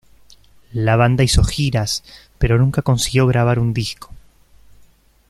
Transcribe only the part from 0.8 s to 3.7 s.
banda hizo giras, pero nunca consiguió grabar